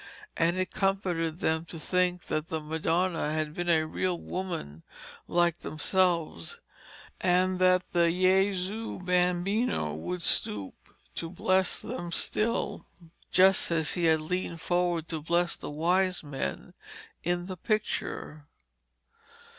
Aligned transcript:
And 0.35 0.57
it 0.57 0.71
comforted 0.71 1.37
them 1.41 1.65
to 1.65 1.77
think 1.77 2.23
that 2.23 2.47
the 2.47 2.59
Madonna 2.59 3.31
had 3.33 3.53
been 3.53 3.69
a 3.69 3.85
real 3.85 4.17
woman 4.19 4.81
like 5.27 5.59
themselves, 5.59 6.57
and 7.19 7.59
that 7.59 7.83
the 7.93 8.09
Jesu 8.09 8.97
Bambino 8.97 9.93
would 9.93 10.23
stoop 10.23 10.73
to 11.13 11.29
bless 11.29 11.81
them 11.81 12.11
still, 12.11 12.87
just 13.29 13.69
as 13.69 13.93
He 13.93 14.11
leaned 14.15 14.59
forward 14.59 15.07
to 15.09 15.21
bless 15.21 15.55
the 15.55 15.69
wise 15.69 16.23
men 16.23 16.73
in 17.23 17.45
the 17.45 17.55
picture. 17.55 18.47